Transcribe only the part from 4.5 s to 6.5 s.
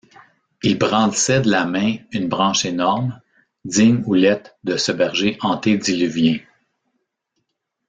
de ce berger antédiluvien.